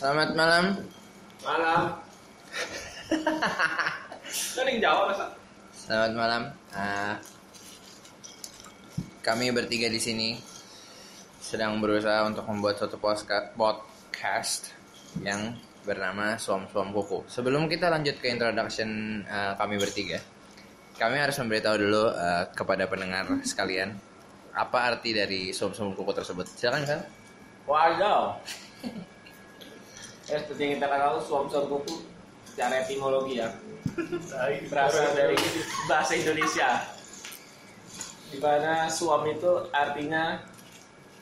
[0.00, 0.64] Selamat malam.
[1.44, 1.82] Malam.
[4.32, 5.26] Kan yang jawab masa?
[5.76, 6.42] Selamat malam.
[6.72, 7.20] Ah,
[9.20, 10.40] kami bertiga di sini
[11.36, 14.72] sedang berusaha untuk membuat suatu postka- podcast
[15.20, 15.52] yang
[15.84, 17.28] bernama Suam Suam Kuku.
[17.28, 20.16] Sebelum kita lanjut ke introduction ah, kami bertiga,
[20.96, 23.92] kami harus memberitahu dulu ah, kepada pendengar sekalian
[24.56, 26.48] apa arti dari Suam Suam Kuku tersebut.
[26.56, 27.00] Silakan kan?
[27.68, 28.40] Wadaw.
[30.30, 32.06] Ya, seperti yang kita tahu suam-suam kuku
[32.46, 33.50] secara etimologi ya.
[34.70, 35.34] Berasal dari
[35.90, 36.86] bahasa Indonesia.
[38.30, 40.38] Di mana suam itu artinya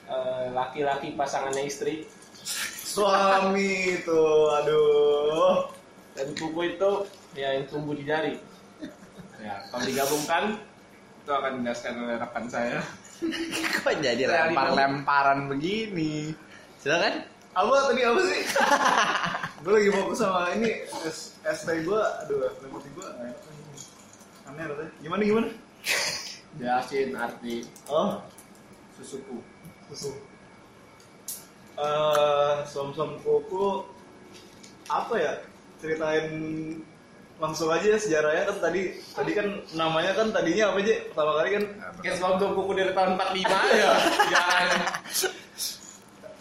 [0.04, 2.04] eh, laki-laki pasangannya istri.
[2.84, 4.22] Suami itu,
[4.60, 5.72] aduh.
[6.12, 6.90] dan kuku itu
[7.32, 8.36] ya yang tumbuh di jari.
[9.38, 10.44] Ya kalau digabungkan
[11.22, 12.84] itu akan dijelaskan oleh rekan saya.
[13.80, 16.36] Kok jadi lempar-lemparan begini?
[16.82, 17.37] Silakan.
[17.56, 18.40] Apa tadi apa sih?
[19.64, 20.70] gue lagi fokus sama ini
[21.04, 23.38] S ST gue, aduh, lemot gue nggak enak.
[24.48, 24.92] Aneh rasanya.
[25.04, 25.48] Gimana gimana?
[26.58, 28.18] jelasin arti Oh,
[28.98, 29.38] susuku
[29.92, 30.10] susu.
[31.78, 33.86] Eh, som-som kuku
[34.90, 35.32] apa ya?
[35.78, 36.26] Ceritain
[37.38, 39.46] langsung aja ya sejarahnya kan tadi tadi kan
[39.78, 41.64] namanya kan tadinya apa aja pertama kali kan
[42.02, 43.92] Kayak suam-suam kuku dari tahun 45 ya
[44.34, 44.68] jangan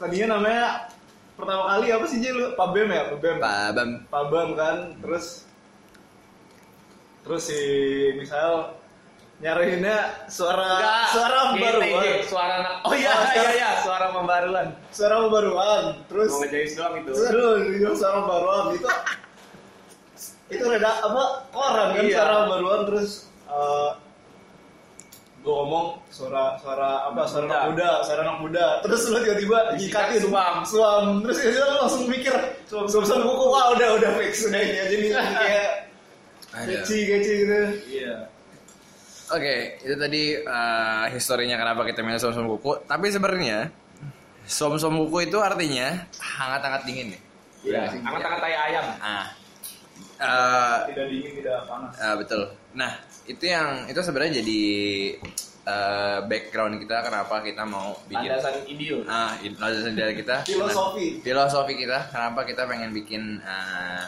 [0.02, 0.66] tadinya namanya
[1.38, 2.30] pertama kali apa sih Ji?
[2.30, 3.04] Lu Pabem ya?
[3.10, 3.90] Pabem Pak Bam.
[4.10, 5.46] Pabam kan terus
[7.22, 7.62] terus si
[8.16, 8.74] misal
[9.38, 12.74] nyariinnya suara Enggak, suara pembaruan suara anak.
[12.82, 14.68] Oh iya Oh, iya suara- iya suara pembaruan.
[14.90, 15.84] suara pembaruan.
[16.10, 17.12] Terus mau ngejais doang itu.
[17.14, 18.64] Aduh dia suara pembaruan.
[18.74, 18.90] Itu
[20.48, 22.16] itu reda apa koran kan Iya.
[22.18, 22.82] suara pembaruan.
[22.90, 23.10] Terus
[23.46, 23.90] eh
[25.48, 27.56] gue ngomong suara suara apa suara Muda.
[27.56, 30.56] anak muda suara anak muda terus lu tiba-tiba nyikatin suam.
[30.68, 32.36] suam terus tiba-tiba lu langsung mikir
[32.68, 35.10] suam suam suam kuku wah udah udah fix udah ini aja nih
[35.40, 35.68] kayak
[36.52, 36.68] Ada.
[36.84, 38.16] keci keci gitu iya
[39.28, 42.80] Oke, itu tadi uh, historinya kenapa kita minum som-som kuku.
[42.88, 43.68] Tapi sebenarnya
[44.48, 47.20] som-som kuku itu artinya hangat-hangat dingin ya.
[47.68, 48.00] iya Iya.
[48.08, 49.28] angkat-angkat tai ayam Ah,
[50.20, 52.42] uh, tidak dingin tidak panas ah, betul.
[52.74, 52.92] Nah,
[53.26, 54.62] itu yang itu sebenarnya jadi
[55.66, 58.30] uh, background kita kenapa kita mau bikin.
[58.30, 60.44] landasan idiot Ah, itu landasan dari kita.
[60.50, 61.22] Filosofi.
[61.22, 62.10] Filosofi kita.
[62.14, 64.04] Kenapa kita pengen bikin uh,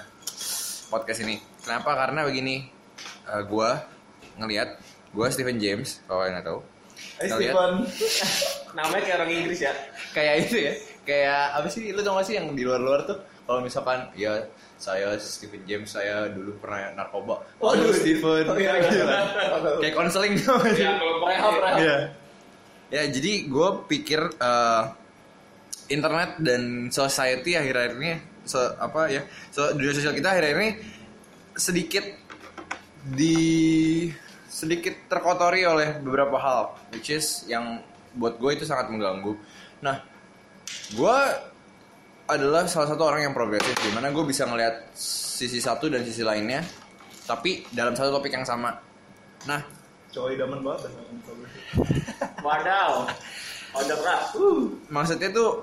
[0.90, 1.42] podcast ini?
[1.62, 1.94] Kenapa?
[1.98, 2.69] Karena begini.
[3.30, 3.78] uh, gua
[4.38, 4.78] ngelihat
[5.14, 6.59] gua Stephen James, kalau yang nggak tahu.
[7.19, 7.74] Ngeliat- Stephen
[8.78, 9.74] namanya kayak orang Inggris ya
[10.14, 13.18] kayak itu ya kayak apa sih lu tau gak sih yang di luar-luar tuh
[13.50, 14.46] kalau misalkan ya
[14.78, 17.42] saya Stephen James saya dulu pernah narkoba.
[17.58, 17.90] Waduh.
[17.90, 18.46] Waduh Stephen.
[18.46, 19.18] Oh, iya, gitu iya.
[19.82, 20.38] kayak konseling.
[20.38, 21.98] Ya kalau rehab rehab Iya.
[22.94, 24.84] ya jadi gue pikir eh,
[25.90, 30.72] internet dan society akhir-akhir ini so, apa ya so, dunia sosial kita akhir-akhir ini
[31.58, 32.06] sedikit
[33.02, 33.38] di
[34.46, 37.81] sedikit terkotori oleh beberapa hal which is yang
[38.14, 39.34] buat gue itu sangat mengganggu.
[39.81, 40.06] Nah
[40.94, 41.18] gue
[42.30, 46.22] adalah salah satu orang yang progresif di mana gue bisa ngelihat sisi satu dan sisi
[46.22, 46.62] lainnya
[47.26, 48.78] tapi dalam satu topik yang sama.
[49.50, 49.62] Nah.
[50.10, 50.90] Cowok idaman banget
[52.46, 53.10] wadaw.
[53.70, 54.34] Order rap
[54.90, 55.62] maksudnya tuh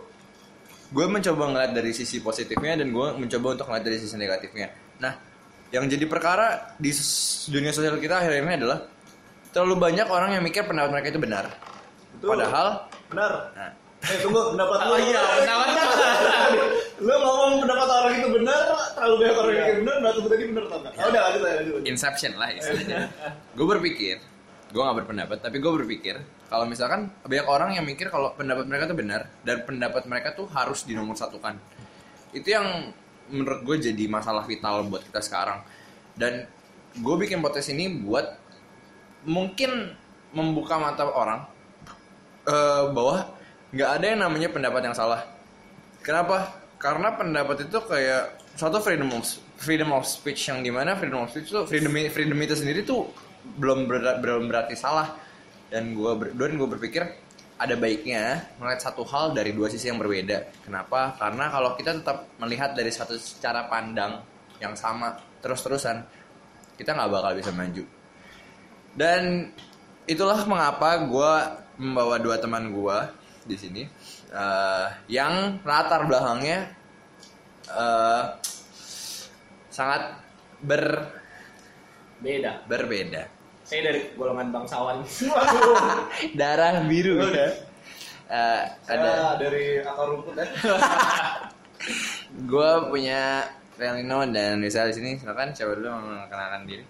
[0.94, 4.70] gue mencoba ngeliat dari sisi positifnya dan gue mencoba untuk ngeliat dari sisi negatifnya.
[5.02, 5.14] Nah
[5.74, 6.94] yang jadi perkara di
[7.50, 8.86] dunia sosial kita akhir ini adalah
[9.50, 11.44] terlalu banyak orang yang mikir pendapat mereka itu benar.
[12.16, 12.28] Betul.
[12.32, 12.66] padahal
[13.12, 13.32] benar.
[13.52, 13.70] Nah,
[14.06, 14.90] eh tunggu pendapat lu.
[14.92, 16.64] Oh iya pendapat lu.
[17.06, 18.62] Ngomong pendapat orang itu benar
[18.96, 20.92] terlalu banyak orang yang mikir benar berarti tadi benar atau enggak?
[20.96, 22.98] Oh udah lanjut aja lanjut inception lah istilahnya.
[23.52, 24.16] Gue berpikir
[24.66, 26.14] gue nggak berpendapat tapi gue berpikir
[26.50, 30.50] kalau misalkan banyak orang yang mikir kalau pendapat mereka tuh benar dan pendapat mereka tuh
[30.50, 31.54] harus dinomorsatukan
[32.34, 32.90] itu yang
[33.30, 35.62] menurut gue jadi masalah vital buat kita sekarang.
[36.16, 36.46] Dan
[36.96, 38.24] gue bikin podcast ini buat
[39.26, 39.92] mungkin
[40.32, 41.44] membuka mata orang
[42.46, 43.35] eh, bahwa
[43.76, 45.36] nggak ada yang namanya pendapat yang salah
[46.06, 46.54] Kenapa?
[46.78, 49.26] Karena pendapat itu kayak suatu freedom of
[49.58, 53.10] freedom of speech yang di mana freedom of speech itu freedom freedom itu sendiri tuh
[53.58, 55.18] belum ber- belum berarti salah
[55.66, 57.02] dan gue ber, dan gue berpikir
[57.58, 60.62] ada baiknya melihat satu hal dari dua sisi yang berbeda.
[60.62, 61.18] Kenapa?
[61.18, 64.22] Karena kalau kita tetap melihat dari satu cara pandang
[64.62, 66.06] yang sama terus-terusan
[66.78, 67.82] kita nggak bakal bisa maju.
[68.94, 69.50] Dan
[70.06, 71.32] itulah mengapa gue
[71.82, 73.82] membawa dua teman gue di sini
[74.30, 76.68] eh, yang latar belakangnya
[77.70, 78.24] eh,
[79.70, 80.02] sangat
[80.60, 80.84] ber
[82.20, 83.28] beda berbeda.
[83.66, 85.02] saya dari golongan bangsawan
[86.38, 87.18] Darah biru.
[87.18, 87.46] Oke.
[88.26, 90.46] Eh, ada ada dari akar rumput ya
[92.50, 93.46] gue punya
[93.76, 95.10] Relino dan Rizal di sini.
[95.20, 96.84] Silakan coba dulu mengenalkan diri.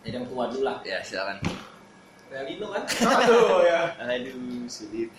[0.00, 0.76] Jadi yang tua dulu lah.
[0.82, 1.36] Ya silakan.
[2.30, 2.82] Realino kan?
[2.86, 3.80] Aduh ya.
[3.98, 5.10] Aduh sulit.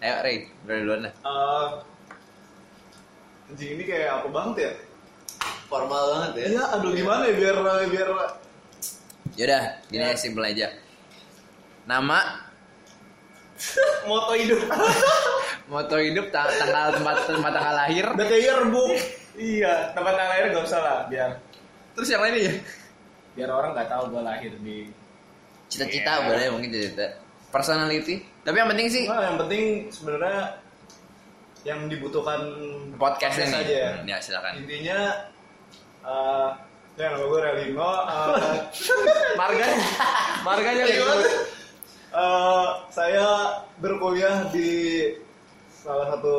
[0.00, 1.12] Ayo Ray, dari duluan lah.
[1.12, 1.68] Eh,
[3.50, 4.72] anjing ini kayak apa banget ya?
[5.66, 6.44] Formal banget ya.
[6.56, 7.56] Iya, aduh gimana ya biar
[7.90, 8.08] biar
[9.38, 10.10] Yaudah, gini Ya.
[10.10, 10.66] aja simpel aja.
[11.84, 12.18] Nama,
[14.08, 14.60] moto hidup.
[15.72, 18.90] moto hidup, ta- tanggal tempat tempat tanggal lahir, kayak yearbook.
[19.36, 21.30] Iya, tempat tanggal lahir gak usah lah, biar
[21.90, 22.54] terus yang lainnya ya.
[23.30, 24.88] biar orang nggak tahu gue lahir di
[25.70, 26.26] Cita-cita Iya.
[26.26, 27.06] boleh mungkin cita-cita.
[27.48, 30.58] Personality, tapi yang penting sih Nah, yang penting sebenarnya
[31.62, 32.40] yang dibutuhkan
[32.94, 33.50] podcast ini.
[33.52, 33.90] aja ya.
[34.04, 34.52] Ya silakan.
[34.60, 34.98] Intinya
[36.00, 36.50] eh
[36.94, 37.90] ya nama gue Relino.
[38.02, 38.58] eh,
[39.40, 39.78] marganya,
[40.42, 43.26] marganya eh, saya
[43.76, 44.70] berkuliah di
[45.72, 46.36] salah satu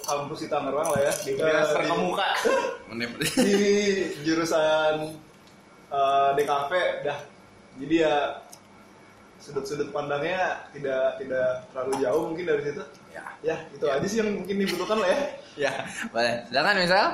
[0.00, 2.28] kampus di Tangerang lah ya di, eh, terkemuka.
[2.90, 3.74] Menip- di, di
[4.24, 5.12] jurusan
[5.88, 6.72] eh, DKV
[7.04, 7.18] dah
[7.78, 8.14] jadi ya
[9.38, 12.82] sudut-sudut pandangnya tidak tidak terlalu jauh mungkin dari situ
[13.14, 13.22] Ya.
[13.42, 15.20] ya itu aja sih yang mungkin dibutuhkan lah ya
[15.58, 15.72] Ya,
[16.14, 16.46] boleh.
[16.46, 17.06] Silakan misal.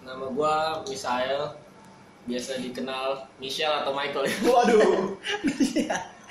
[0.00, 1.52] Nama gua Misael.
[2.24, 4.36] Biasa dikenal Michelle atau Michael ya.
[4.48, 5.16] waduh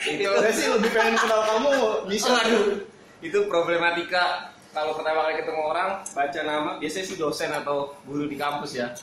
[0.06, 1.70] itu saya sih lebih pengen kenal kamu
[2.06, 2.86] bisa Aduh,
[3.18, 8.38] itu problematika kalau pertama kali ketemu orang baca nama biasanya sih dosen atau guru di
[8.38, 8.94] kampus ya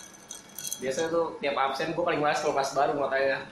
[0.79, 3.43] biasanya tuh tiap absen gue paling males kalau kelas baru mau tanya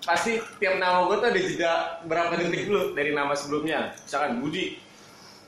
[0.00, 4.78] pasti tiap nama gue tuh ada jeda berapa detik dulu dari nama sebelumnya misalkan Budi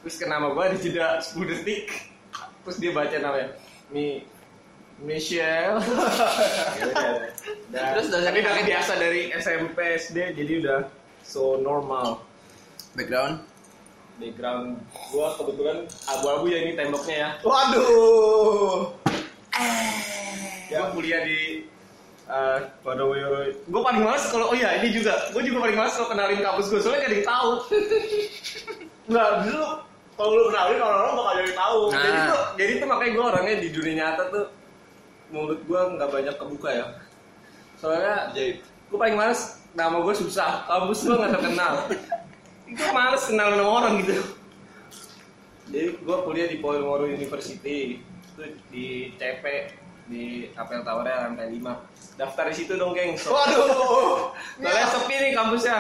[0.01, 2.11] terus ke nama gue ada jeda 10 detik
[2.61, 3.49] terus dia baca namanya
[3.89, 4.27] Mi
[4.99, 5.79] Michelle.
[7.71, 7.87] Udah.
[7.95, 10.81] Terus tapi udah pakai- biasa dari SMP SD jadi udah
[11.23, 12.27] so normal
[12.93, 13.39] Background.
[14.19, 14.83] background
[15.15, 17.31] gua kebetulan abu-abu ya ini temboknya ya.
[17.41, 18.91] waduh
[20.69, 21.58] Gua kuliah di
[22.29, 23.51] uh, Wadowoyo.
[23.73, 25.17] Gua paling males kalau oh iya ini juga.
[25.33, 27.51] Gua juga paling males kalau kenalin kampus gua soalnya gak ada yang tahu.
[29.09, 29.65] nggak dulu
[30.21, 32.03] kalau lu kenalin orang-orang bakal jadi tahu Nah.
[32.05, 34.47] Jadi tuh jadi tuh makanya gua orangnya di dunia nyata tuh
[35.33, 36.87] mulut gua nggak banyak kebuka ya.
[37.81, 38.51] Soalnya jadi
[38.93, 39.41] gua paling males
[39.73, 41.75] nama gua susah, kampus gua nggak terkenal.
[42.69, 44.15] Itu males kenal sama orang gitu.
[45.69, 48.87] Jadi gua kuliah di Podomoro University itu di
[49.17, 49.45] CP
[50.09, 53.15] di Apel Towernya lantai 5 daftar di situ dong geng.
[53.15, 54.33] So, waduh.
[54.61, 55.79] Soalnya sepi nih kampusnya.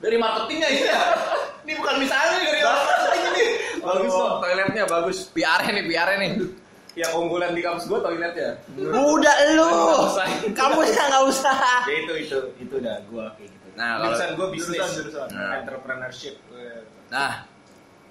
[0.00, 1.00] Dari marketingnya ya
[1.68, 3.46] ini bukan misalnya dari marketing ini.
[3.80, 5.18] Bagus kok toiletnya bagus.
[5.32, 6.32] PR nih, PR nih.
[6.98, 8.58] yang unggulan di kampus gua toiletnya.
[8.74, 9.68] Udah lu.
[9.70, 10.26] Nggak usah.
[10.52, 11.56] Kamu ya nggak usah.
[11.90, 13.66] ya itu itu itu udah gua kayak gitu.
[13.78, 14.74] Nah, kalau- jurusan gua bisnis.
[14.74, 15.26] Jurusan, jurusan.
[15.30, 15.52] Nah.
[15.62, 16.34] entrepreneurship
[17.10, 17.32] Nah,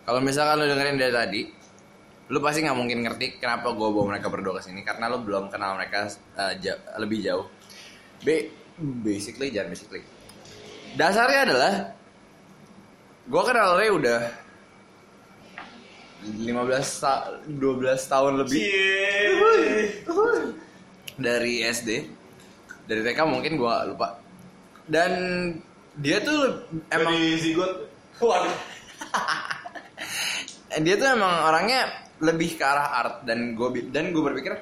[0.04, 1.42] kalau misalkan lu dengerin dari tadi,
[2.30, 5.50] lu pasti nggak mungkin ngerti kenapa gue bawa mereka berdua ke sini karena lu belum
[5.50, 6.06] kenal mereka
[6.38, 7.50] uh, ja- lebih jauh.
[8.22, 8.54] B,
[9.02, 10.06] basically jangan basically.
[10.94, 11.74] Dasarnya adalah
[13.26, 14.22] gue kenal Ray udah
[16.20, 16.46] 15
[17.02, 17.58] ta- 12
[18.06, 18.62] tahun lebih
[21.18, 21.90] dari SD.
[22.86, 24.22] Dari TK mungkin gue lupa.
[24.90, 25.12] Dan
[26.00, 27.92] dia tuh emang dari zigot
[28.24, 28.56] waduh
[30.86, 33.16] dia tuh emang orangnya lebih ke arah art.
[33.26, 34.54] Dan gue dan gue berpikir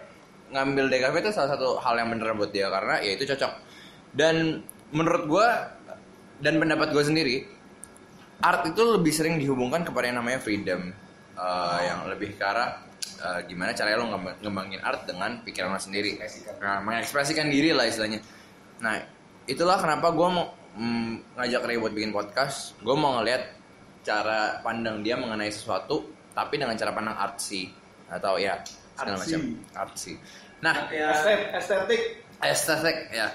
[0.48, 3.52] ngambil DKV itu salah satu hal yang bener buat dia karena ya itu cocok.
[4.16, 4.64] Dan
[4.96, 5.48] menurut gue
[6.40, 7.36] dan pendapat gue sendiri
[8.40, 10.94] art itu lebih sering dihubungkan kepada yang namanya freedom.
[11.38, 12.82] Eh, yang lebih ke arah
[13.22, 16.18] eh, gimana caranya lo ngembang- ngembangin art dengan pikiran lo sendiri.
[16.62, 18.22] Nah, mengekspresikan diri lah istilahnya.
[18.82, 18.98] Nah
[19.46, 22.74] itulah kenapa gue mau mm, ngajak Ray buat bikin podcast.
[22.82, 23.54] Gue mau ngeliat
[24.02, 27.74] cara pandang dia mengenai sesuatu tapi dengan cara pandang artsy
[28.06, 28.62] atau ya
[28.94, 29.34] segala Artsy.
[29.34, 29.42] macam.
[29.74, 30.14] artsy
[30.62, 32.02] nah ya Estet- estetik
[32.38, 33.34] estetik ya.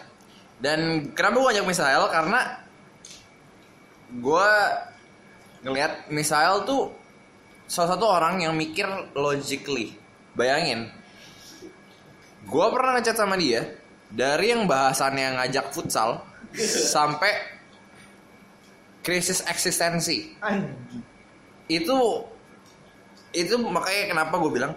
[0.62, 2.06] Dan kenapa gue ngajak Misael?
[2.06, 2.40] Karena
[4.14, 4.48] gue
[5.66, 6.94] ngelihat Misael tuh
[7.66, 8.86] salah satu orang yang mikir
[9.18, 9.98] logically.
[10.38, 10.86] Bayangin
[12.46, 13.74] gue pernah ngechat sama dia
[14.06, 16.22] dari yang bahasannya ngajak futsal
[16.94, 17.34] sampai
[19.02, 20.38] krisis eksistensi.
[21.66, 22.22] Itu
[23.32, 24.72] itu makanya kenapa gue bilang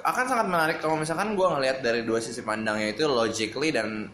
[0.00, 4.08] akan sangat menarik kalau misalkan gue ngelihat dari dua sisi pandangnya itu logically dan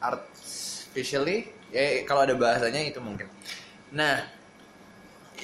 [0.00, 3.28] artificially ya kalau ada bahasanya itu mungkin.
[3.92, 4.24] Nah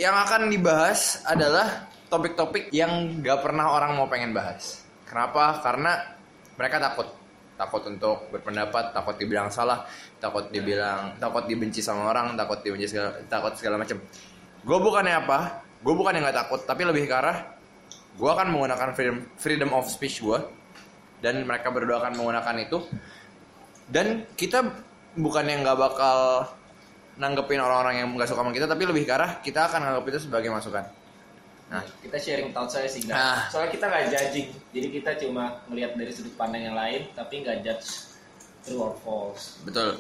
[0.01, 4.85] yang akan dibahas adalah topik-topik yang gak pernah orang mau pengen bahas.
[5.05, 5.61] Kenapa?
[5.61, 5.93] Karena
[6.57, 7.09] mereka takut.
[7.53, 9.85] Takut untuk berpendapat takut dibilang salah
[10.19, 14.01] takut dibilang takut dibenci sama orang takut dibenci segala, takut segala macam.
[14.65, 17.59] Gue bukannya apa gue bukan yang nggak takut tapi lebih ke arah
[18.15, 20.39] gue akan menggunakan freedom freedom of speech gue
[21.23, 22.79] dan mereka berdua akan menggunakan itu
[23.91, 24.63] dan kita
[25.19, 26.49] bukan yang nggak bakal
[27.19, 30.19] nanggepin orang-orang yang nggak suka sama kita tapi lebih ke arah kita akan anggap itu
[30.31, 30.87] sebagai masukan
[31.73, 33.17] nah kita sharing thought saya sih nggak.
[33.17, 33.49] Ah.
[33.49, 37.65] Soalnya kita nggak judging, jadi kita cuma melihat dari sudut pandang yang lain, tapi nggak
[37.65, 38.13] judge
[38.61, 39.57] true or false.
[39.65, 39.97] betul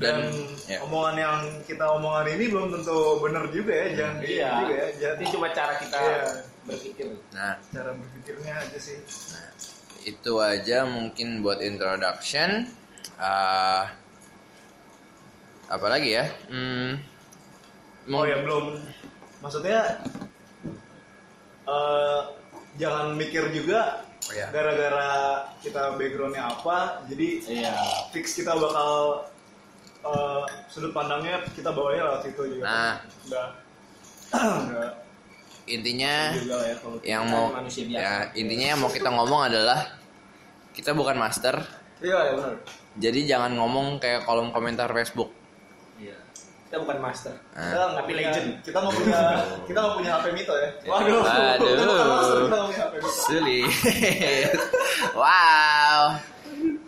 [0.00, 0.32] dan, dan,
[0.66, 0.78] ya.
[0.84, 1.36] omongan yang
[1.68, 4.50] kita omongan ini belum tentu benar juga ya jangan Iya.
[4.60, 6.22] juga ya jangan cuma cara kita Iya.
[6.64, 7.06] berpikir.
[7.34, 8.98] nah cara berpikirnya aja sih
[10.02, 12.66] itu aja mungkin buat introduction
[13.18, 13.86] Ah,
[15.68, 16.90] apa lagi ya hmm,
[18.10, 18.82] oh ya belum
[19.38, 20.00] maksudnya
[21.62, 22.20] eh
[22.76, 24.46] jangan mikir juga Oh, iya.
[24.54, 25.10] gara-gara
[25.58, 27.74] kita backgroundnya apa jadi Iya.
[28.14, 29.26] fix kita bakal
[30.02, 32.94] eh, sudut pandangnya kita bawanya lewat itu juga Nah.
[33.26, 33.48] udah.
[35.62, 37.44] Intinya juga lah ya yang Kita mau
[37.88, 39.78] ya intinya yang mau kita ngomong adalah
[40.72, 41.54] kita bukan master.
[42.02, 42.54] Iya ya benar.
[42.98, 45.30] Jadi jangan ngomong kayak kolom komentar Facebook.
[45.96, 46.18] Iya.
[46.66, 47.34] Kita bukan master.
[47.54, 48.48] Nah, kita nggak Tapi punya- legend.
[48.64, 49.18] kita nggak punya
[49.62, 50.68] kita nggak punya HP Mito ya.
[50.82, 51.22] Waduh.
[51.22, 53.10] kita bukan master kita nggak punya HP Mito.
[53.22, 53.66] Sulit.
[55.12, 56.02] Wow.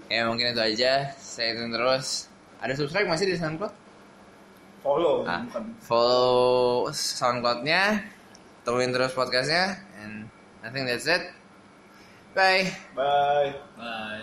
[0.09, 0.93] Ya mungkin itu aja.
[1.15, 2.27] Saya terus
[2.65, 3.75] ada subscribe masih di SoundCloud?
[4.81, 5.65] Follow Ah, bukan.
[5.81, 8.05] follow SoundCloud-nya
[8.65, 10.29] tungguin terus podcastnya and
[10.61, 11.21] I think that's it.
[12.35, 12.69] Bye.
[12.97, 13.57] Bye.
[13.77, 14.23] Bye.